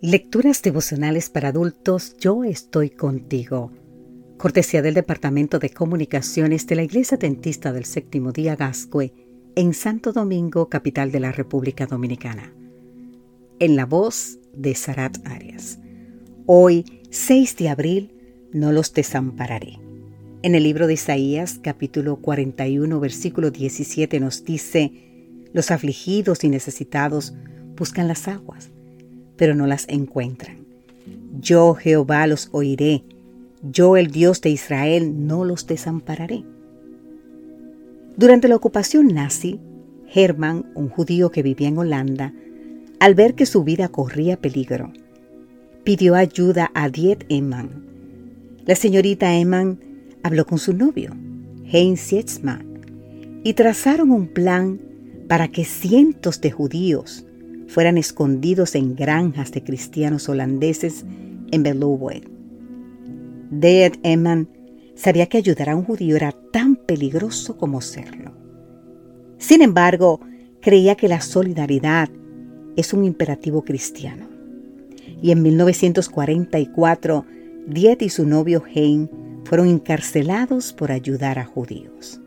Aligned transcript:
Lecturas 0.00 0.62
devocionales 0.62 1.28
para 1.28 1.48
adultos, 1.48 2.16
yo 2.20 2.44
estoy 2.44 2.88
contigo. 2.88 3.72
Cortesía 4.36 4.80
del 4.80 4.94
Departamento 4.94 5.58
de 5.58 5.70
Comunicaciones 5.70 6.68
de 6.68 6.76
la 6.76 6.84
Iglesia 6.84 7.16
Dentista 7.16 7.72
del 7.72 7.84
Séptimo 7.84 8.30
Día 8.30 8.54
Gascue, 8.54 9.12
en 9.56 9.74
Santo 9.74 10.12
Domingo, 10.12 10.68
capital 10.68 11.10
de 11.10 11.18
la 11.18 11.32
República 11.32 11.86
Dominicana. 11.86 12.54
En 13.58 13.74
la 13.74 13.86
voz 13.86 14.38
de 14.52 14.76
Sarat 14.76 15.18
Arias. 15.26 15.80
Hoy, 16.46 16.84
6 17.10 17.56
de 17.56 17.68
abril, 17.68 18.14
no 18.52 18.70
los 18.70 18.94
desampararé. 18.94 19.80
En 20.42 20.54
el 20.54 20.62
libro 20.62 20.86
de 20.86 20.94
Isaías, 20.94 21.58
capítulo 21.60 22.18
41, 22.18 23.00
versículo 23.00 23.50
17, 23.50 24.20
nos 24.20 24.44
dice, 24.44 24.92
Los 25.52 25.72
afligidos 25.72 26.44
y 26.44 26.50
necesitados 26.50 27.34
buscan 27.74 28.06
las 28.06 28.28
aguas 28.28 28.70
pero 29.38 29.54
no 29.54 29.66
las 29.66 29.88
encuentran. 29.88 30.58
Yo 31.40 31.72
Jehová 31.74 32.26
los 32.26 32.50
oiré, 32.52 33.04
yo 33.62 33.96
el 33.96 34.10
Dios 34.10 34.42
de 34.42 34.50
Israel 34.50 35.26
no 35.26 35.44
los 35.44 35.66
desampararé. 35.66 36.44
Durante 38.16 38.48
la 38.48 38.56
ocupación 38.56 39.06
nazi, 39.06 39.60
Hermann, 40.12 40.66
un 40.74 40.88
judío 40.88 41.30
que 41.30 41.42
vivía 41.42 41.68
en 41.68 41.78
Holanda, 41.78 42.34
al 42.98 43.14
ver 43.14 43.34
que 43.34 43.46
su 43.46 43.62
vida 43.62 43.88
corría 43.88 44.36
peligro, 44.36 44.92
pidió 45.84 46.16
ayuda 46.16 46.70
a 46.74 46.88
Diet 46.88 47.24
Emman. 47.28 47.86
La 48.66 48.74
señorita 48.74 49.34
Emman 49.34 49.78
habló 50.22 50.46
con 50.46 50.58
su 50.58 50.72
novio, 50.72 51.14
Heinz 51.70 52.00
Sietzma, 52.00 52.64
y 53.44 53.54
trazaron 53.54 54.10
un 54.10 54.26
plan 54.26 54.80
para 55.28 55.48
que 55.48 55.64
cientos 55.64 56.40
de 56.40 56.50
judíos 56.50 57.24
fueran 57.68 57.98
escondidos 57.98 58.74
en 58.74 58.96
granjas 58.96 59.52
de 59.52 59.62
cristianos 59.62 60.28
holandeses 60.28 61.04
en 61.52 61.62
Belowe. 61.62 62.22
Dead 63.50 63.92
Eman 64.02 64.48
sabía 64.94 65.26
que 65.26 65.38
ayudar 65.38 65.70
a 65.70 65.76
un 65.76 65.84
judío 65.84 66.16
era 66.16 66.32
tan 66.52 66.76
peligroso 66.76 67.56
como 67.56 67.80
serlo. 67.80 68.32
Sin 69.38 69.62
embargo, 69.62 70.20
creía 70.60 70.96
que 70.96 71.08
la 71.08 71.20
solidaridad 71.20 72.08
es 72.76 72.92
un 72.92 73.04
imperativo 73.04 73.62
cristiano. 73.62 74.28
Y 75.22 75.30
en 75.30 75.42
1944, 75.42 77.24
Diet 77.66 78.02
y 78.02 78.08
su 78.08 78.26
novio 78.26 78.62
Hein 78.74 79.10
fueron 79.44 79.68
encarcelados 79.68 80.72
por 80.72 80.92
ayudar 80.92 81.38
a 81.38 81.44
judíos. 81.44 82.20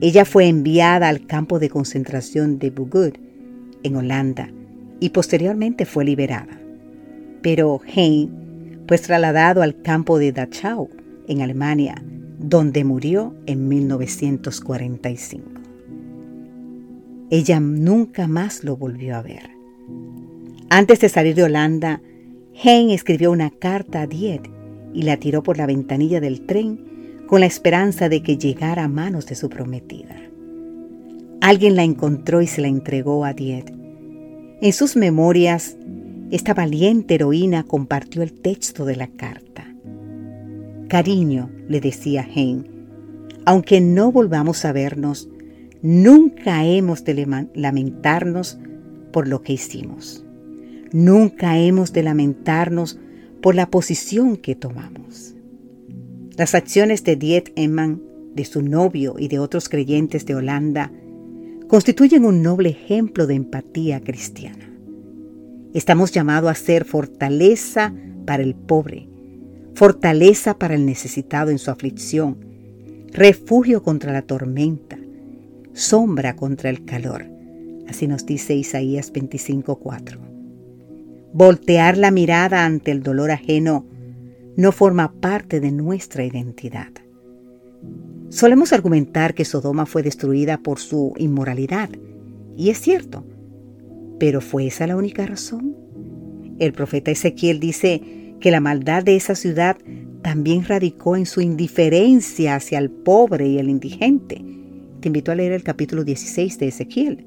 Ella 0.00 0.24
fue 0.24 0.46
enviada 0.46 1.08
al 1.08 1.26
campo 1.26 1.58
de 1.58 1.70
concentración 1.70 2.58
de 2.58 2.70
Bugud, 2.70 3.14
en 3.82 3.96
Holanda 3.96 4.50
y 5.00 5.10
posteriormente 5.10 5.86
fue 5.86 6.04
liberada. 6.04 6.60
Pero 7.42 7.80
Hein 7.94 8.84
fue 8.86 8.98
trasladado 8.98 9.62
al 9.62 9.80
campo 9.82 10.18
de 10.18 10.32
Dachau, 10.32 10.88
en 11.26 11.42
Alemania, 11.42 12.02
donde 12.38 12.84
murió 12.84 13.34
en 13.46 13.68
1945. 13.68 15.44
Ella 17.30 17.60
nunca 17.60 18.26
más 18.26 18.64
lo 18.64 18.76
volvió 18.76 19.16
a 19.16 19.22
ver. 19.22 19.50
Antes 20.70 21.00
de 21.00 21.08
salir 21.08 21.34
de 21.34 21.44
Holanda, 21.44 22.00
Hein 22.54 22.90
escribió 22.90 23.30
una 23.30 23.50
carta 23.50 24.02
a 24.02 24.06
Diet 24.06 24.48
y 24.94 25.02
la 25.02 25.18
tiró 25.18 25.42
por 25.42 25.58
la 25.58 25.66
ventanilla 25.66 26.20
del 26.20 26.46
tren 26.46 27.24
con 27.26 27.40
la 27.40 27.46
esperanza 27.46 28.08
de 28.08 28.22
que 28.22 28.38
llegara 28.38 28.84
a 28.84 28.88
manos 28.88 29.26
de 29.26 29.34
su 29.34 29.50
prometida. 29.50 30.16
Alguien 31.40 31.76
la 31.76 31.84
encontró 31.84 32.42
y 32.42 32.46
se 32.46 32.60
la 32.60 32.68
entregó 32.68 33.24
a 33.24 33.32
Diet. 33.32 33.72
En 34.60 34.72
sus 34.72 34.96
memorias, 34.96 35.76
esta 36.30 36.52
valiente 36.52 37.14
heroína 37.14 37.62
compartió 37.62 38.22
el 38.22 38.32
texto 38.32 38.84
de 38.84 38.96
la 38.96 39.06
carta. 39.06 39.72
Cariño, 40.88 41.50
le 41.68 41.80
decía 41.80 42.26
Hein, 42.34 42.66
aunque 43.44 43.80
no 43.80 44.10
volvamos 44.10 44.64
a 44.64 44.72
vernos, 44.72 45.28
nunca 45.80 46.66
hemos 46.66 47.04
de 47.04 47.46
lamentarnos 47.54 48.58
por 49.12 49.28
lo 49.28 49.42
que 49.42 49.54
hicimos. 49.54 50.24
Nunca 50.92 51.58
hemos 51.58 51.92
de 51.92 52.02
lamentarnos 52.02 52.98
por 53.40 53.54
la 53.54 53.70
posición 53.70 54.36
que 54.36 54.54
tomamos. 54.54 55.34
Las 56.36 56.54
acciones 56.54 57.04
de 57.04 57.16
Diet 57.16 57.52
Emman, 57.56 58.02
de 58.34 58.44
su 58.44 58.60
novio 58.62 59.14
y 59.18 59.28
de 59.28 59.38
otros 59.38 59.68
creyentes 59.68 60.26
de 60.26 60.34
Holanda 60.34 60.92
constituyen 61.68 62.24
un 62.24 62.42
noble 62.42 62.70
ejemplo 62.70 63.26
de 63.26 63.34
empatía 63.34 64.00
cristiana. 64.00 64.72
Estamos 65.74 66.10
llamados 66.12 66.50
a 66.50 66.54
ser 66.54 66.86
fortaleza 66.86 67.94
para 68.24 68.42
el 68.42 68.54
pobre, 68.54 69.08
fortaleza 69.74 70.58
para 70.58 70.74
el 70.74 70.86
necesitado 70.86 71.50
en 71.50 71.58
su 71.58 71.70
aflicción, 71.70 72.38
refugio 73.12 73.82
contra 73.82 74.12
la 74.12 74.22
tormenta, 74.22 74.98
sombra 75.74 76.36
contra 76.36 76.70
el 76.70 76.86
calor. 76.86 77.26
Así 77.86 78.08
nos 78.08 78.24
dice 78.24 78.54
Isaías 78.54 79.12
25:4. 79.12 80.18
Voltear 81.34 81.98
la 81.98 82.10
mirada 82.10 82.64
ante 82.64 82.90
el 82.90 83.02
dolor 83.02 83.30
ajeno 83.30 83.86
no 84.56 84.72
forma 84.72 85.12
parte 85.20 85.60
de 85.60 85.70
nuestra 85.70 86.24
identidad. 86.24 86.88
Solemos 88.30 88.72
argumentar 88.72 89.34
que 89.34 89.44
Sodoma 89.44 89.86
fue 89.86 90.02
destruida 90.02 90.58
por 90.58 90.78
su 90.78 91.14
inmoralidad, 91.16 91.88
y 92.56 92.70
es 92.70 92.78
cierto, 92.78 93.24
pero 94.18 94.40
¿fue 94.40 94.66
esa 94.66 94.86
la 94.86 94.96
única 94.96 95.24
razón? 95.24 95.76
El 96.58 96.72
profeta 96.72 97.10
Ezequiel 97.10 97.60
dice 97.60 98.02
que 98.40 98.50
la 98.50 98.60
maldad 98.60 99.02
de 99.02 99.16
esa 99.16 99.34
ciudad 99.34 99.78
también 100.22 100.64
radicó 100.64 101.16
en 101.16 101.24
su 101.24 101.40
indiferencia 101.40 102.56
hacia 102.56 102.78
el 102.78 102.90
pobre 102.90 103.48
y 103.48 103.58
el 103.58 103.70
indigente. 103.70 104.44
Te 105.00 105.08
invito 105.08 105.32
a 105.32 105.34
leer 105.34 105.52
el 105.52 105.62
capítulo 105.62 106.04
16 106.04 106.58
de 106.58 106.68
Ezequiel. 106.68 107.24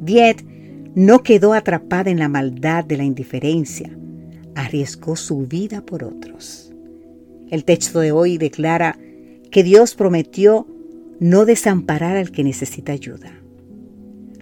Diet 0.00 0.44
no 0.94 1.22
quedó 1.22 1.54
atrapada 1.54 2.10
en 2.10 2.18
la 2.18 2.28
maldad 2.28 2.84
de 2.84 2.98
la 2.98 3.04
indiferencia, 3.04 3.96
arriesgó 4.54 5.16
su 5.16 5.46
vida 5.46 5.80
por 5.86 6.04
otros. 6.04 6.74
El 7.50 7.64
texto 7.64 8.00
de 8.00 8.12
hoy 8.12 8.36
declara 8.36 8.98
que 9.52 9.62
Dios 9.62 9.94
prometió 9.94 10.66
no 11.20 11.44
desamparar 11.44 12.16
al 12.16 12.32
que 12.32 12.42
necesita 12.42 12.92
ayuda. 12.92 13.32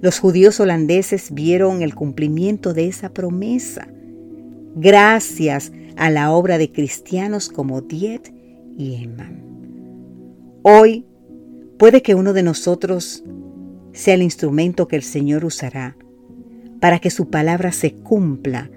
Los 0.00 0.18
judíos 0.18 0.60
holandeses 0.60 1.34
vieron 1.34 1.82
el 1.82 1.94
cumplimiento 1.94 2.72
de 2.72 2.86
esa 2.86 3.12
promesa 3.12 3.88
gracias 4.74 5.72
a 5.96 6.08
la 6.08 6.32
obra 6.32 6.56
de 6.56 6.72
cristianos 6.72 7.50
como 7.50 7.82
Diet 7.82 8.32
y 8.78 8.94
Emman. 9.02 9.42
Hoy 10.62 11.04
puede 11.76 12.02
que 12.02 12.14
uno 12.14 12.32
de 12.32 12.44
nosotros 12.44 13.24
sea 13.92 14.14
el 14.14 14.22
instrumento 14.22 14.88
que 14.88 14.96
el 14.96 15.02
Señor 15.02 15.44
usará 15.44 15.96
para 16.80 17.00
que 17.00 17.10
su 17.10 17.28
palabra 17.28 17.72
se 17.72 17.94
cumpla 17.94 18.70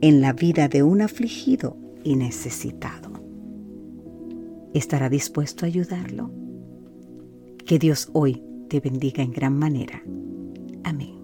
en 0.00 0.20
la 0.20 0.32
vida 0.32 0.68
de 0.68 0.82
un 0.82 1.00
afligido 1.00 1.76
y 2.02 2.16
necesitado 2.16 3.05
estará 4.78 5.08
dispuesto 5.08 5.64
a 5.64 5.68
ayudarlo. 5.68 6.30
Que 7.64 7.78
Dios 7.78 8.10
hoy 8.12 8.42
te 8.68 8.80
bendiga 8.80 9.22
en 9.22 9.32
gran 9.32 9.58
manera. 9.58 10.02
Amén. 10.84 11.15